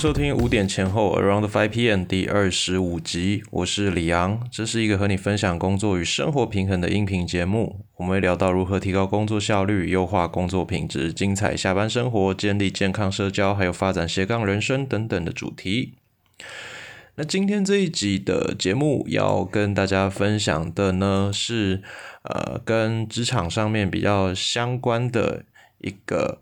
[0.00, 7.84] 收听五点前后 Around Five PM 第二十五集，我是李昂，这是一个和你分享工作与生活平衡的音频节目。
[7.96, 15.92] 我们会聊到如何提高工作效率、优化工作品质、精彩下班生活、建立健康社交，还有发展斜杠人生等等的主题。
[17.16, 21.82] 那今天这一集的节目要跟大家分享的呢，是
[22.22, 25.44] 呃跟职场上面比较相关的
[25.82, 26.38] 一个，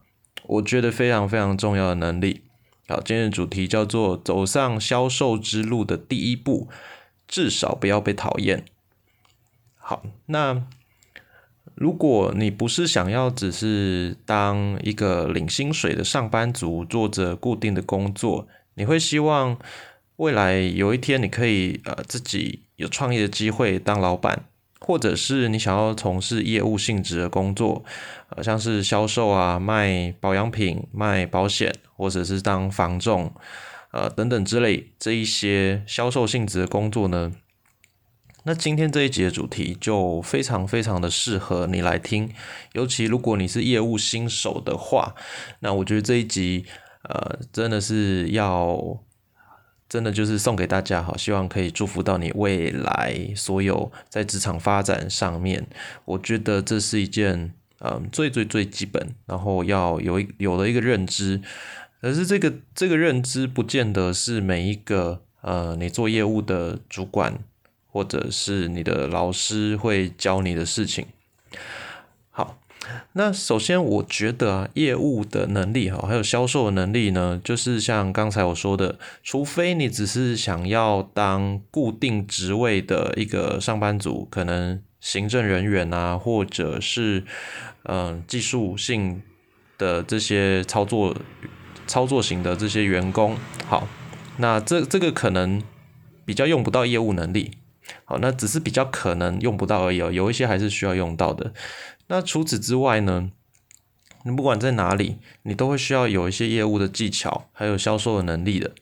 [0.46, 2.42] 我觉得非常非常重要的能力。
[2.90, 6.68] 好，今天的主题叫做走上销售之路的第一步，
[7.26, 8.64] 至少不要被讨厌。
[9.76, 10.64] 好，那
[11.74, 19.58] 如果你不是想要只是当一个领薪水的上班族，做着固定的工作，你会希望
[20.16, 24.46] 未来有一天你可以呃自己有创业的机会当老板。
[24.80, 27.84] 或者是你想要从事业务性质的工作，
[28.30, 33.32] 呃，像是销售啊、卖保养品、卖保险，或者是当房仲，
[33.90, 37.32] 呃，等等之类这一些销售性质的工作呢？
[38.44, 42.32] 那今天这一集的主题就非常非常的适合你来听，
[42.72, 45.14] 尤其如果你是业务新手的话，
[45.60, 46.64] 那我觉得这一集，
[47.02, 49.00] 呃，真的是要。
[49.88, 55.66] 真的就是送给大家好，希望可以祝福到你未来所有在职场发展上面。
[56.04, 61.40] 我觉得这是一件嗯最最最基本，然后要有一有了一个认知。
[62.00, 67.38] 可是这个这个认知不见得是每一个呃你做业务的主管
[67.86, 71.06] 或者是你的老师会教你的事情。
[73.12, 87.24] 那首先，我觉得，业务的能力哈，还有销售能力呢，就是像刚才我说的，除非你只是想要当固定职位的一个上班族，可能行政人员啊，或者是
[87.84, 89.22] 嗯技术性
[89.76, 91.16] 的这些操作
[91.86, 93.36] 操作型的这些员工，
[93.66, 93.88] 好，
[94.36, 95.62] 那这这个可能
[96.24, 97.52] 比较用不到业务能力，
[98.04, 101.52] 好，那只是比较可能用不到而已哦，有一些还是需要用到的。
[102.08, 103.30] 那除此之外呢？
[104.24, 108.72] 你不管在哪里，你都会需要有一些业务的技巧，还有销售的能力的。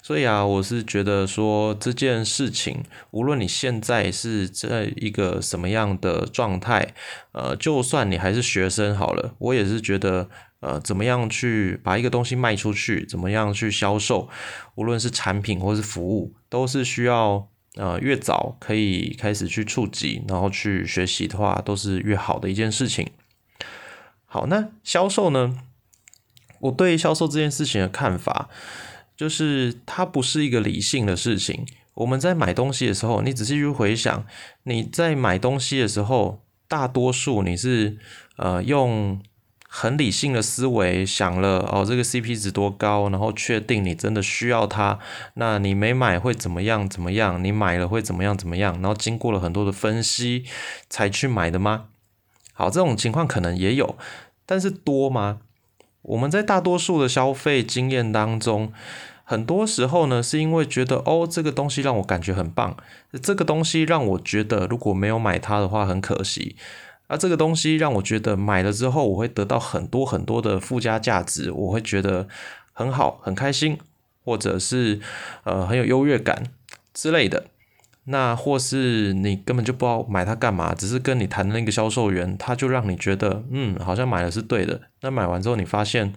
[0.00, 6.94] 所以啊，我是觉得说这件事情，无论你现在是在一个什么样的状态，
[7.32, 14.28] 呃，就算你还是学生好了，我也是觉得，呃，怎么样去把一个东西卖出去，怎么样去销售，
[14.76, 17.48] 无论是产品或是服务，都是需要。
[17.76, 23.08] 呃，越早可以开始去触及，然后去学习的话，都是越好的一件事情。
[24.24, 25.58] 好，那销售呢？
[26.60, 28.48] 我对销售这件事情的看法，
[29.16, 31.66] 就是它不是一个理性的事情。
[31.94, 34.26] 我们在买东西的时候，你仔细去回想，
[34.64, 37.98] 你在买东西的时候，大多数你是
[38.36, 39.20] 呃用。
[39.68, 44.98] 很理性的思维想了哦，这个 CP 值多高，然后确定你真的需要它，
[45.34, 46.88] 那你没买会怎么样？
[46.88, 47.42] 怎么样？
[47.42, 48.36] 你买了会怎么样？
[48.38, 48.74] 怎么样？
[48.80, 50.44] 然后经过了很多的分析
[50.88, 51.86] 才去买的吗？
[52.54, 53.96] 好，这种情况可能也有，
[54.46, 55.40] 但是多吗？
[56.02, 58.72] 我们在大多数的消费经验当中，
[59.24, 62.76] 很多时候呢，是因为觉得哦，这个东西让我感觉很棒，
[63.20, 66.56] 这个东西让我觉得如果没有买它的话很可惜。
[67.08, 72.26] 而这个东西让我觉得买了之后我会得到很多很多的附加价值，我会觉得
[72.72, 73.78] 很好很开心，
[74.24, 75.00] 或者是
[75.44, 76.50] 呃很有优越感
[76.92, 77.46] 之类的。
[78.08, 84.80] 那或是你根本就不知道买它干嘛，只是跟你谈的那个销售员，他就让你觉得嗯好像买了是对的。
[85.00, 86.12] 那买完之后你发现，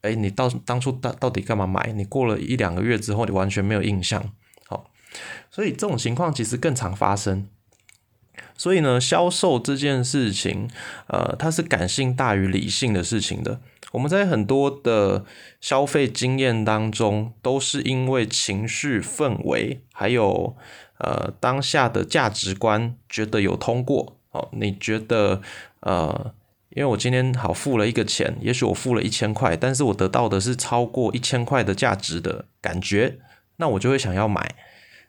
[0.00, 1.92] 哎，你到当初到到底干嘛买？
[1.92, 4.32] 你过了一两个月之后，你完全没有印象。
[4.66, 4.90] 好，
[5.50, 7.46] 所以这种情况其实更常发生。
[8.56, 10.68] 所以呢，销售这件事情，
[11.08, 13.60] 呃，它是感性大于理性的事情的。
[13.92, 15.24] 我们在很多的
[15.60, 20.56] 消费经验当中，都是因为情绪氛围，还有
[20.98, 24.16] 呃当下的价值观，觉得有通过。
[24.30, 25.42] 哦，你觉得
[25.80, 26.32] 呃，
[26.68, 33.18] 因为我今天好付了一个钱，也许我付了一千块，但是我得到的是超过一千块的价值的感觉，
[33.56, 34.54] 那我就会想要买。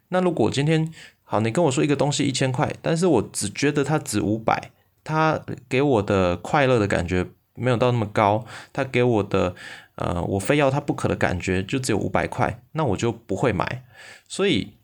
[0.08, 0.92] 那如果今天
[1.32, 4.70] 好，你跟我说一个东西一千块，但是我只觉得它值五百，
[5.02, 9.54] 它给我的快乐的感觉没有到那么高，它给我的
[9.94, 13.82] 呃我非要它不可的感觉就只有五百块，那我就不会买。
[14.28, 14.74] 所以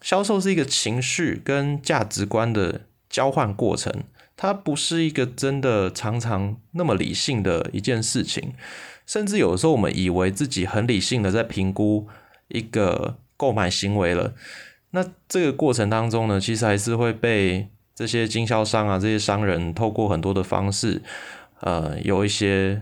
[0.00, 4.04] 销售是一个情绪跟价值观的交换过程，
[4.36, 8.54] 它不是一个真的常常那么理性的一件事情，
[9.04, 12.06] 甚至有时候我们以为自己很理性的在评估
[12.46, 14.34] 一个购买行为了。
[14.96, 21.02] 那这个过程当中呢，其实还是会被这些经销商啊、这些商人透过很多的方式，
[21.60, 22.80] 呃，有一些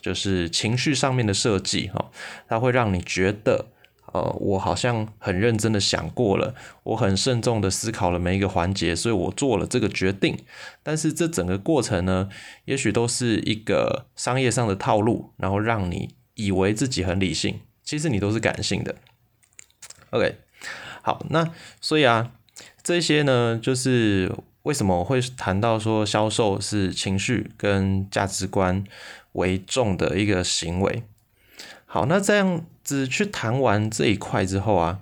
[0.00, 2.10] 就是情绪上面的设计哈，
[2.48, 3.66] 它会让你觉得，
[4.14, 10.38] 呃，我好像很认真的想过了，我很慎重的思考了每一个环节，所以我做了这个决定。
[10.82, 12.30] 但是这整个过程呢，
[12.64, 18.94] 也许都是一个商业上的套路，然后让你以为自己很理性，其实你都是感性的。
[20.08, 20.36] OK，
[21.04, 22.32] 好，那所以啊，
[22.82, 28.82] 这些呢，就是为什么我会谈到说销售是情绪跟价值观。
[29.34, 31.02] 为重的一个行为。
[31.86, 35.00] 好，那这样子去谈完这一块之后啊，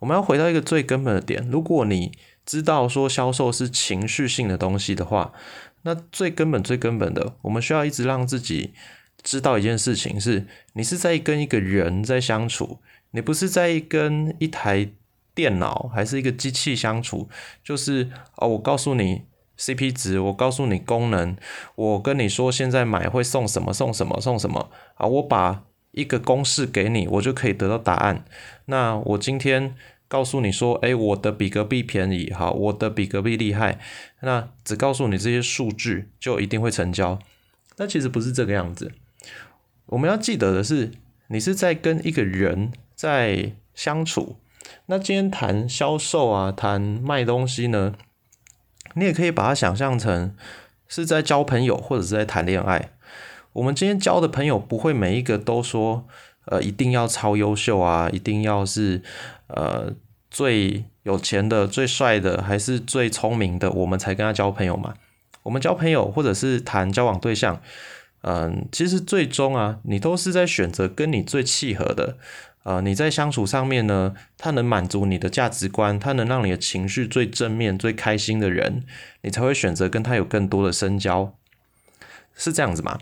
[0.00, 1.48] 我们要回到一个最根本的点。
[1.48, 2.10] 如果你
[2.44, 5.32] 知道说销售是情绪性的东西的话，
[5.82, 8.72] 那最根本、最根本的，我们需要一直让自己
[9.22, 12.80] 知道一件事情：是你是在跟一个人在相处，
[13.12, 14.90] 你不是在跟一台
[15.38, 17.28] 电脑还是一个机器相处。
[17.62, 19.22] 就是哦，我告诉你。
[19.60, 21.36] CP 值，我告诉你功能，
[21.74, 25.04] 我跟你说现在买会送什么送什么送什么啊！
[25.04, 28.24] 我把一个公式给你，我就可以得到答案。
[28.66, 29.74] 那我今天
[30.06, 33.80] 告诉你说，哎，我的比隔壁便宜，好，我的比隔壁厉害。
[34.20, 37.18] 那只告诉你这些数据，就一定会成交？
[37.78, 38.92] 那其实不是这个样子。
[39.86, 40.92] 我们要记得的是，
[41.30, 44.36] 你是在跟一个人在相处。
[44.86, 47.94] 那今天谈销售啊，谈卖东西呢？
[48.94, 50.34] 你也可以把它想象成
[50.88, 52.90] 是在交朋友，或者是在谈恋爱。
[53.52, 56.06] 我们今天交的朋友不会每一个都说，
[56.46, 59.02] 呃，一定要超优秀啊，一定要是
[59.48, 59.92] 呃
[60.30, 64.94] 最有钱的、最帅的，还是最聪明的，我们才跟他交朋友嘛。
[65.44, 67.60] 我们交朋友或者是谈交往对象，
[68.22, 72.16] 嗯，其实最终啊，你都是在选择跟你最契合的。
[72.68, 78.84] 呃，你在相处上面呢，他能满足你的价值观，他能让你的情绪最正面、最开心的人，
[79.22, 81.32] 你才会选择跟他有更多的深交，
[82.34, 82.98] 是这样子吗？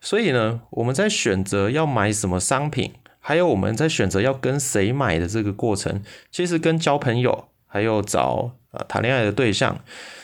[0.00, 9.80] 所以呢，我们在选择要买什么商品，还有我们在选择要跟谁买的这个过程，其实跟交朋友还有找呃谈恋爱的对象，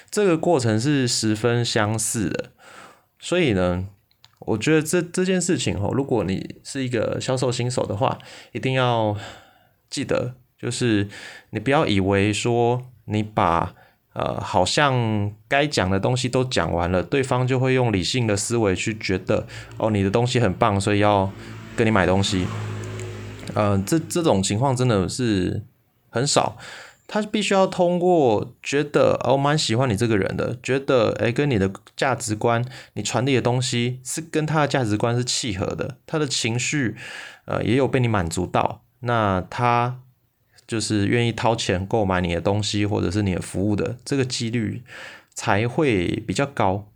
[0.09, 2.53] 这个过程是十分相似的。
[3.19, 3.89] 所以呢。
[4.49, 8.19] 我觉得这这件事情哦，如果你是一个销售新手的话，
[8.53, 9.17] 一定要
[9.91, 11.07] 记得，就是
[11.51, 13.75] 你不要以为说你把
[14.15, 19.47] 呃好像该讲的东西都讲完了，对方就会用理性的思维去觉得
[19.77, 21.31] 哦你的东西很棒，所以要
[21.77, 22.47] 跟你买东西。
[23.55, 25.63] 呃，这这种情况真的是
[26.11, 26.57] 很少。
[27.11, 32.63] 他必须要通过觉得哦，蛮喜欢你这个人的，觉得诶跟你的价值观，
[32.93, 36.97] 你传递的东西是跟他的价值观是契合的，他的情绪
[37.47, 40.01] 呃也有被你满足到，那他
[40.67, 44.83] 就是愿意掏钱购买你的东西或者是你的服务的这个几率
[45.33, 46.91] 才会比较高。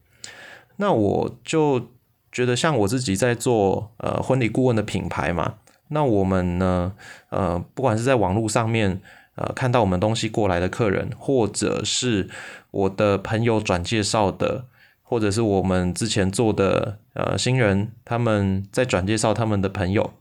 [0.77, 1.89] 那我就
[2.31, 5.55] 觉得像我自己在做呃婚礼顾问的品牌嘛，
[5.89, 6.93] 那我们呢
[7.31, 9.01] 呃不管是在网络上面。
[9.35, 12.29] 呃，看到我们东西过来的客人，或者是
[12.71, 14.67] 我的朋友转介绍的，
[15.01, 20.13] 或者是我们之前做的呃新人，他们在转介绍他们的朋友，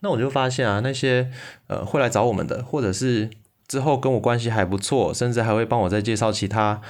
[0.00, 1.30] 那我就发现啊，那些
[1.68, 3.30] 呃会来找我们的，或者是
[3.68, 6.82] 之后跟我关系还不错，甚至还会帮我再介绍其他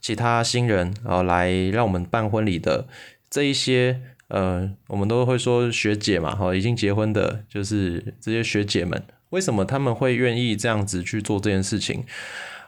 [0.00, 2.88] 其他新人啊来让我们办婚礼的
[3.30, 9.00] 这一些呃，我们都会说学姐嘛，哈，已经结婚的，就是这些学姐们。
[9.30, 12.04] 为什么他们会愿意这样子去做这件事情？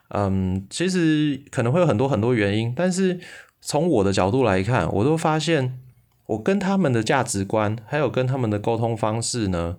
[0.08, 3.20] 嗯，其实可能会有很多很多原因，但是
[3.60, 5.78] 从我的角度来看，我都发现
[6.26, 9.76] 我跟他们的价值观，还有跟他们的沟通方式呢，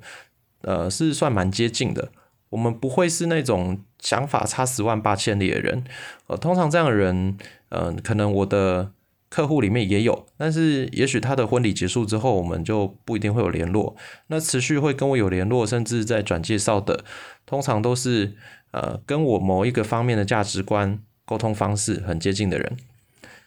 [0.61, 2.09] 呃，是算蛮接近的。
[2.49, 5.83] 我们不会是那种想法差十万八千里的人。
[6.27, 7.37] 呃，通常这样的人，
[7.69, 8.91] 嗯，可能我的。
[9.33, 13.95] 客户里面也有，但是也许他的婚礼结束之后，我们就不一定会有联络。
[14.27, 17.03] 那持续会跟我有联络，甚至在转介绍的，
[17.43, 18.35] 通常都是
[18.69, 22.77] 呃跟我某一个方面的价值观、沟通方式很接近的人。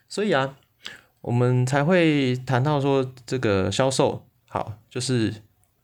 [0.08, 0.56] 所以啊，
[1.20, 5.34] 我们才会谈到说这个销售好，就是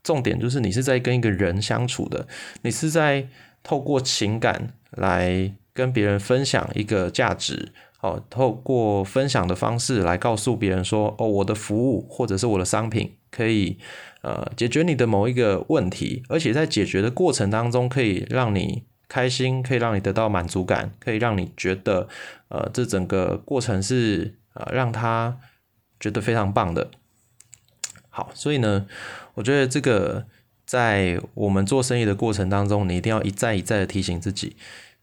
[0.03, 2.27] 重点就是你是在跟一个人相处的，
[2.63, 3.29] 你是在
[3.63, 7.73] 透过情感来跟别人分享一个价值。
[8.03, 13.79] 哦，透过分享的方式来告诉别人说，哦，我的服务或者是我的商品可以，
[14.23, 22.09] 呃，解决你的某一个问题，而且在解决的过程当中可以让你开心，可以让你得到满足感，可以让你觉得，
[22.49, 25.39] 呃，这整个过程是呃让他
[26.01, 26.91] 觉得非常棒的。
[28.09, 28.87] 好，所以呢，
[29.35, 30.27] 我觉得这个
[30.67, 34.57] 在我们做生意的过程当中，你一定要一再一再的提醒自己，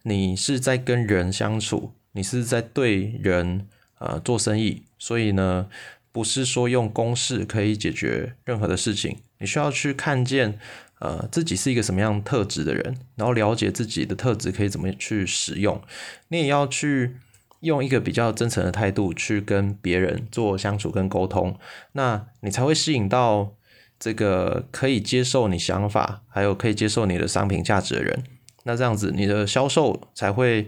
[0.03, 1.93] 你是在跟人相处。
[2.13, 3.67] 你是在对人
[3.99, 5.67] 呃做生意，所以呢，
[6.11, 10.59] 不是说用公式可以解决任何的事情，你需要去看见，
[10.99, 15.81] 呃，自己是一个什么样特质的人，然后了解自己的特质可以怎么去使用。
[16.29, 17.15] 你也要去
[17.61, 21.57] 用一个比较真诚的态度去跟别人做相处跟沟通，
[21.91, 23.55] 那你才会吸引到
[23.99, 28.23] 这个可以接受你想法，还有可以接受你的商品价值的人。
[28.63, 30.67] 那这样子，你的销售才会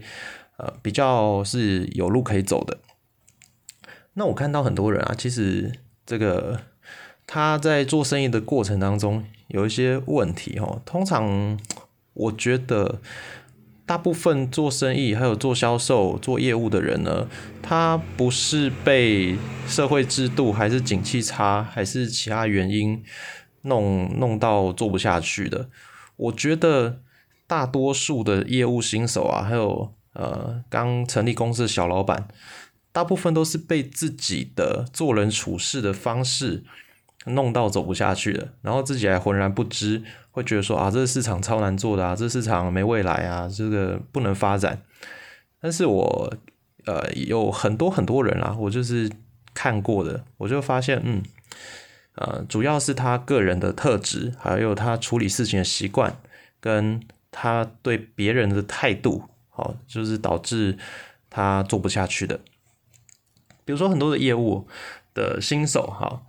[0.62, 2.78] 呃比较是有路可以走的。
[4.14, 5.72] 那我看到很多人啊，其实
[6.06, 6.62] 这个
[7.26, 10.82] 他在做生意的过程当中有一些问题哦。
[10.86, 11.58] 通常
[12.14, 13.00] 我觉得
[13.86, 17.28] 大部分做生意还有做销售、做业务的人呢，
[17.62, 23.04] 他不是被社会制度还是景气差还是其他原因
[23.64, 25.70] 弄弄到做不下去的。
[26.18, 27.00] 我觉得
[27.48, 32.28] 大多数的业务新手啊，还有呃刚成立公司的小老板。
[32.94, 36.66] 大部分都是被自己的做人处事的方式
[37.26, 44.82] 弄到走不下去的，然后自己还浑然不知，会觉得说啊，这个市场超难做的啊，这市场没未来啊，这个不能发展。
[45.62, 46.34] 但是我
[46.86, 49.10] 呃有很多很多人啊，我就是
[49.54, 51.24] 看过的，我就发现，嗯，
[52.16, 56.18] 呃，主要是他个人的特质，还有他处理事情的习惯，
[56.60, 57.00] 跟
[57.30, 60.78] 他对别人的态度，好，就是导致
[61.30, 62.40] 他做不下去的。
[63.64, 64.68] 比如说很多的业务
[65.14, 66.24] 的新手哈，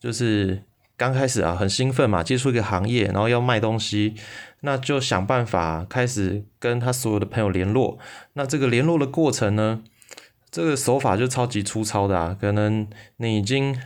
[0.00, 0.64] 就是
[0.96, 4.14] 刚开始啊很兴奋嘛，接触一个行业，然后要卖东西，
[4.60, 7.98] 那就想办法开始跟他所有的朋友联络。
[8.32, 9.82] 那这个联络的过程呢，
[10.50, 12.36] 这个手法就超级粗糙的啊。
[12.38, 12.88] 可能
[13.18, 13.80] 你已经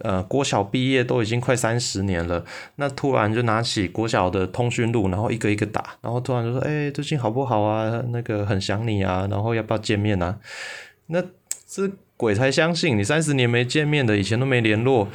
[0.00, 2.44] 呃国小毕业都已经快三十年了，
[2.76, 8.02] 那突然就拿起国小的通讯录，然后一个一个打，然后突然就说：“哎，最近好不好啊？
[8.08, 10.38] 那个很想你啊，然后要不要见面啊？”
[11.08, 11.22] 那
[11.66, 11.90] 这。
[12.20, 15.08] 鬼才相信你三十年没见面的，以前都没联络，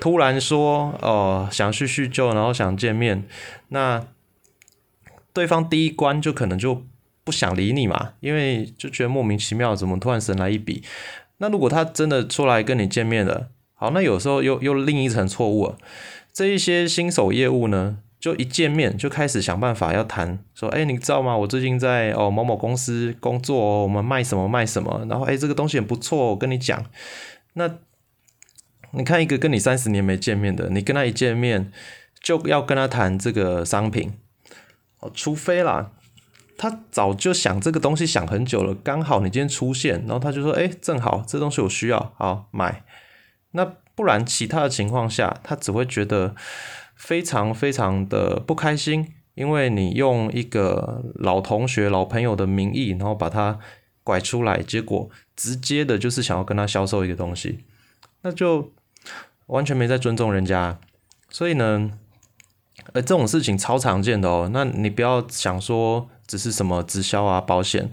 [0.00, 3.22] 突然说哦想叙叙旧，然后想见面，
[3.68, 4.04] 那
[5.32, 6.82] 对方第一关就可能就
[7.22, 10.82] 不想理你嘛，因为就觉得莫名其妙，怎么突然神来一笔？
[11.36, 13.50] 那如果他真的出来跟你见面了，
[13.82, 15.74] 好，那有时候又又另一层错误，
[16.32, 17.98] 这一些新手业务呢？
[18.20, 21.36] 就一见面就开始想办法要谈，说，哎，你知道吗？
[21.36, 26.86] 我最近在哦某某公司工作，我们卖什么卖什么，然后哎这个东西很不错，我跟你讲。
[27.54, 27.68] 那
[28.92, 31.72] 你看一个跟你三十年没见面的，你跟他一见面
[32.22, 34.12] 就要跟他谈这个商品，
[35.00, 35.90] 哦，除非啦，
[36.56, 42.84] 他早就想这个东西想很久了，刚好你今天出现，然后他就说，哎，正好这东西我需要，好买。
[43.52, 46.34] 那不然其他的情况下，他只会觉得。
[46.94, 53.58] 非常非常的不开心，因为你用一个老同学、老朋友的名义，然后把他
[54.04, 57.64] 拐出来，结果直接的就是想要跟他销售一个东西，
[58.20, 58.70] 那就
[59.46, 60.78] 完全没在尊重人家。
[61.28, 61.90] 所以呢，
[62.92, 64.48] 呃，这种事情超常见的哦。
[64.52, 67.90] 那你不要想说只是什么直销啊、保险，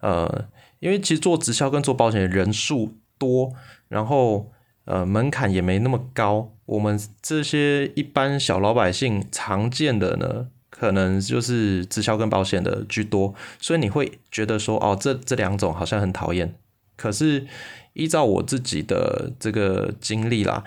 [0.00, 0.46] 呃，
[0.78, 3.52] 因为其实做直销跟做保险的人数多，
[3.88, 4.50] 然后。
[4.86, 6.52] 呃，门槛也没那么高。
[6.64, 16.56] 我们这些一般小老百姓常见的呢，可能就是直销跟保险的居多，所以你会觉得说，哦，这这两种好像很讨厌。
[16.96, 17.46] 可是
[17.92, 20.64] 依照我自己的这个经历啦，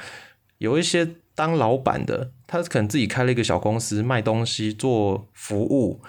[0.59, 6.01] 有一些当老板的，他可能自己开了一个小公司，卖东西做服务。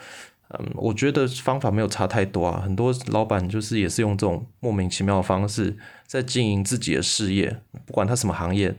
[0.58, 2.60] 嗯，我觉得方法没有差太多啊。
[2.60, 5.76] 很多老板就是也是用这种莫名其妙的方式
[6.06, 8.74] 在经营自己的事业，不管他什么行业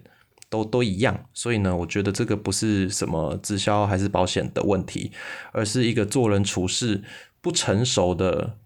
[0.49, 1.25] 都都一样。
[1.33, 5.13] 所以呢，我觉得这个不是什么直销还是保险的问题，
[5.53, 7.03] 而是一个做人处事
[7.39, 8.57] 不成熟的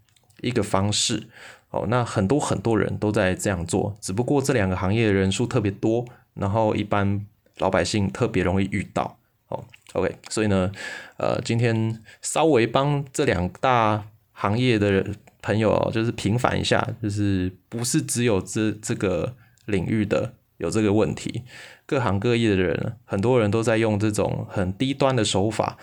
[0.41, 1.27] 一个方式。
[1.69, 7.23] 哦，那很多很多人都在这样做，只不过这两个行业的人数特别多，然后一般
[7.57, 9.19] 老百姓特别容易遇到。
[9.49, 9.63] 哦
[9.95, 10.71] ，OK，所以呢，
[11.17, 15.05] 呃，今天稍微帮这两大行业的
[15.41, 19.35] 朋友，就是平反一下，就是不是只有这这个
[19.65, 21.43] 领域的有这个问题，
[21.85, 25.77] 各行各业的人，很多人都在用这种很低端的手法，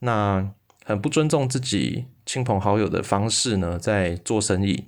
[0.00, 0.50] 那
[0.84, 4.84] 很不尊重自己亲朋好友的方式呢，在做生意。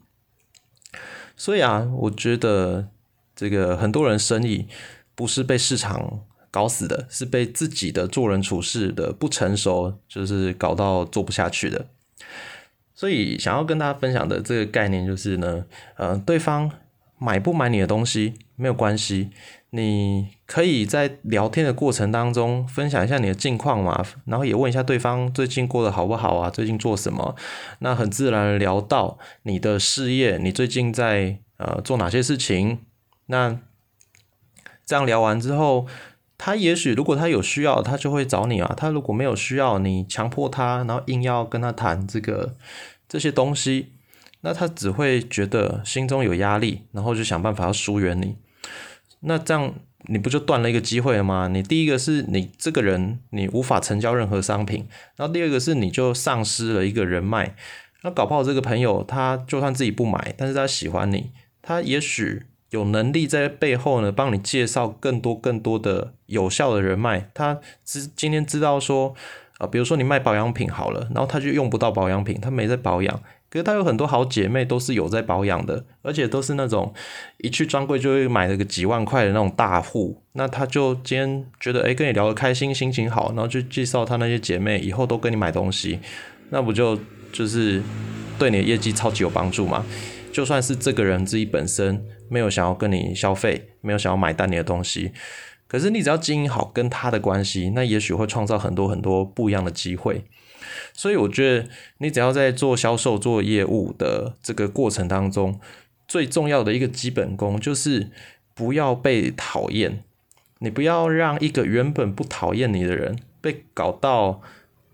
[1.37, 2.89] 所以啊，我觉得
[3.35, 4.69] 这个很多人生意
[5.15, 6.21] 不是被市场。
[6.57, 11.85] 搞死的是被自己的做人处事的不成熟，就是搞到做不下去的。
[12.95, 16.71] 所以想要跟大家分享的这个概念就是呢，呃，对方
[17.19, 19.29] 买不买你的东西没有关系，
[19.69, 27.37] 你可以在聊天的过程当中分享一下你的近况嘛，然后也问一下对方最近过得好不好啊，最近做什么？
[27.81, 32.79] 那很自然聊到你的事业，你最近在呃做哪些事情？
[33.27, 33.61] 那
[34.87, 35.87] 这样聊完之后，
[36.39, 38.75] 他也许如果他有需要，他就会找你啊。
[38.77, 42.57] 他如果没有需要，你强迫他，然后硬要跟他谈这个
[43.09, 43.93] 这些东西，
[44.43, 48.37] 那他只会觉得心中有压力，然后就想办法要疏远你。
[49.21, 49.75] 那这样
[50.09, 51.49] 你不就断了一个机会了吗？
[51.49, 57.57] 你第一个是你这个人你无法成交任何商品，然后第二个是你就丧失了一个人脉。
[58.03, 67.31] 那搞不好这个朋友他就算自己不买，但是他喜欢你，他也许有能力在背后呢帮你介绍更多更多的有效的人脉。
[67.33, 69.15] 他知今天知道说
[69.59, 73.23] 啊，比如说你卖保养品好了，然后他就用不到保养品，他没在保养。
[73.49, 76.93] 可是他有很多好姐妹都是有在保养的，而且都是那种
[77.39, 80.21] 一去专柜就会买了个几万块的那种大户。
[80.33, 86.01] 那他就今天觉得哎跟你聊得开心，心情好，然后就介绍他那些姐妹，以后都跟你买东西，
[86.51, 86.99] 那不就
[87.33, 87.81] 就是
[88.37, 89.87] 对你的业绩超级有帮助吗？
[90.37, 95.13] 就算是这个人自己本身没有想要跟你消费，没有想要买单你的东西，
[95.67, 100.27] 可是你只要经营好跟他的关系，那也许会创造很多很多不一样的机会。
[100.93, 101.69] 所以我觉得，
[102.01, 105.59] 你只要在做销售、做业务的这个过程当中，
[106.07, 108.11] 最重要的一个基本功就是
[108.53, 110.05] 不要被讨厌。
[110.59, 114.43] 你不要让一个原本不讨厌你的人，被搞到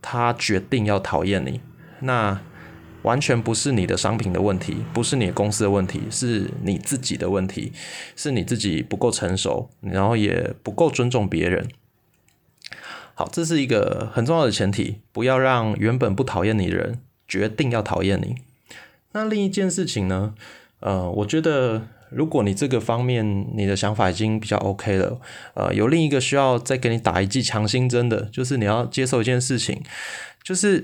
[0.01, 1.61] 他决定要讨厌你。
[1.99, 2.41] 那
[3.03, 7.73] 完全不是你的商品的问题，不是你公司的问题，是你自己的问题，
[8.17, 11.69] 是你自己不够成熟，然后也不够尊重别人。
[13.15, 18.37] 好，这是一个很重要的前提，不要让原本不讨厌你的人决定要讨厌你。
[19.13, 20.35] 那另一件事情呢？
[20.81, 25.21] 呃，我觉得如果你这个方面你的想法已经比较 OK 了，
[25.55, 29.83] 呃，有另一个需要再给你打一剂强心针的，就是你要接受一件事情，
[30.43, 30.83] 就是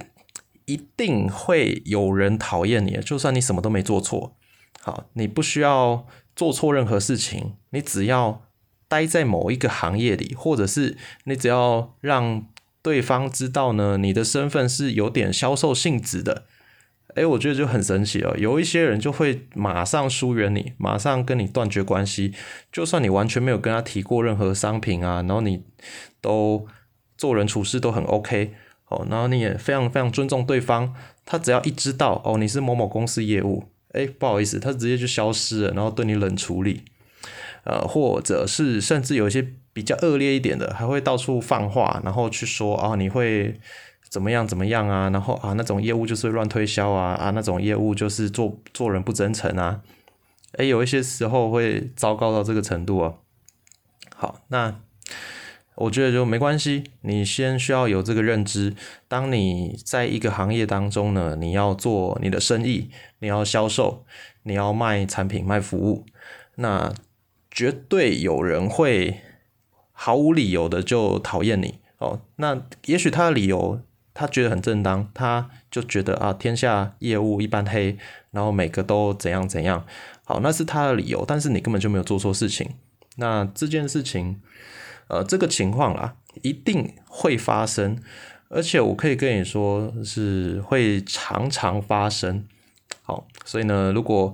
[0.68, 4.37] 一定会有人讨厌你，就算你什么都没做错。
[4.80, 6.06] 好，你不需要
[6.37, 8.44] 做错任何事情，你只要。
[8.90, 12.46] 待在某一个行业里，或者是你只要让
[12.81, 16.44] 对方知道呢，你的身份是有点销售性质的，
[17.14, 18.35] 哎，我觉得就很神奇哦。
[18.38, 22.33] 有一些人就会马上疏远你，马上跟你断绝关系，
[22.72, 25.62] 就算你完全没有跟他提过任何商品啊，然后你
[26.22, 26.66] 都
[27.18, 28.54] 做人处事都很 OK
[28.88, 36.85] 哦，然后你也非常非常尊重对方，他只要一知道哦你是某某公司业务，哎，不好意思，他直接就消失了，然后对你冷处理。
[37.64, 43.61] 呃，或者是甚至有一些比较恶劣一点的，还会到处放话，然后去说啊，你会
[44.09, 49.83] 怎么样怎么样啊，然后啊那种业务就是乱推销啊啊那种业务就是做做人不真诚啊，
[50.53, 53.14] 哎，有一些时候会糟糕到这个程度啊。
[54.16, 54.81] 好，那
[55.78, 58.74] 我觉得就没关系，你先需要有这个认知，
[59.08, 64.04] 当你在一个行业当中呢，你要做你的生意，你要销售，
[64.42, 66.04] 你要卖产品卖服务，
[66.56, 66.94] 那。
[67.50, 69.20] 绝对有人会
[69.90, 72.20] 毫无理由的就讨厌你哦。
[72.36, 73.80] 那也许他的理由
[74.14, 77.96] 他觉得很正当，他就觉得啊，天下业务一般黑，
[78.30, 79.84] 然后每个都怎样怎样。
[80.24, 82.70] 好，那是他的理由，但是你根本就没有做错事情。
[83.16, 84.40] 那这件事情，
[85.09, 87.99] 呃，这个情况啦，一定会发生，
[88.49, 92.47] 而且我可以跟你说，是会常常发生。
[93.03, 94.33] 好，所以呢，如果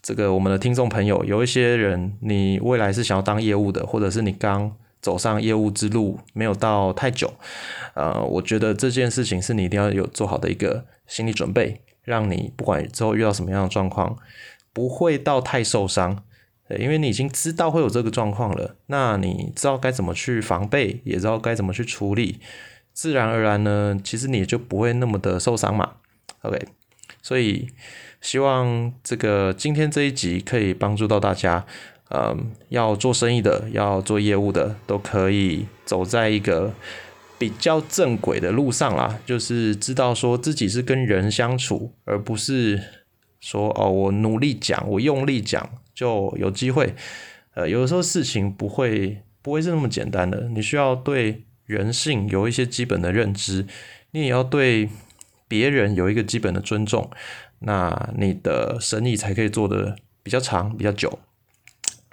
[0.00, 7.32] 这个我们的听众朋友有一些人，你未来是想要当业务的，或者是你刚走上业务之路没有到太久，
[7.94, 14.16] 呃，我觉得这件事情是你一定要有做好的一个心理准备，让你不管之后遇到什么样的状况，
[14.72, 16.22] 不会到太受伤，
[16.78, 22.40] 因为你已经知道会有这个状况了，那你知道该怎么去防备，也知道该怎么去处理，
[22.92, 25.94] 自然而然呢，其实你就不会那么的受伤嘛。
[26.42, 26.66] OK，
[27.22, 27.68] 所以。
[28.22, 31.64] 希望这个今天这一集可以帮助到大家，
[32.10, 36.72] 嗯，要做生意的，要做业务的，都可以走在一个
[37.38, 39.20] 比较正轨的路上啦。
[39.24, 42.82] 就是知道说自己是跟人相处，而不是
[43.38, 46.94] 说哦，我努力讲，我用力讲就有机会。
[47.54, 53.66] 呃，有的时候事情不会不会是那么简单的，你需要对人性有一些基本的认知，
[54.10, 54.90] 你也要对
[55.48, 57.10] 别人有一个基本的尊重。
[57.60, 61.18] 那你的生意才可以做的比较长、比较久。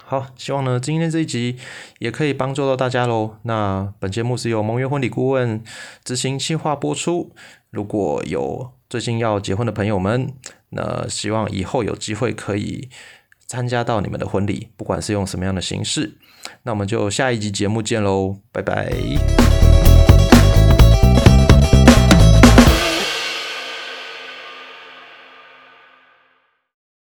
[0.02, 1.56] 好，希望呢今天这一集
[1.98, 3.36] 也可以帮助到大家喽。
[3.42, 5.62] 那本节目是由盟约婚礼顾问
[6.02, 7.32] 执行计划播出。
[7.70, 10.32] 如果有最近要结婚的朋友们，
[10.70, 12.88] 那希望以后有机会可以
[13.46, 16.18] 参加到你们的婚礼，不管是用什么样的形式。
[16.62, 19.63] 那我们就下一集节目见喽，拜拜。